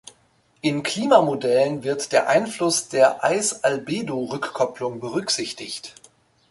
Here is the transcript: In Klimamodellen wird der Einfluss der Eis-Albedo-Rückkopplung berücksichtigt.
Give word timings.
In 0.61 0.81
Klimamodellen 0.81 1.83
wird 1.83 2.11
der 2.11 2.27
Einfluss 2.27 2.89
der 2.89 3.23
Eis-Albedo-Rückkopplung 3.23 4.99
berücksichtigt. 4.99 5.93